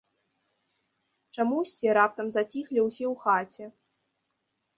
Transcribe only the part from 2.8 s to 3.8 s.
ўсе ў хаце.